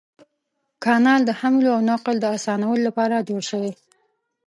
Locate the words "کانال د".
0.83-1.31